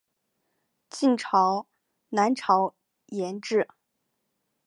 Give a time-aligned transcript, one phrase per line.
[0.89, 1.67] 晋朝
[2.09, 2.73] 南朝
[3.05, 3.67] 沿置。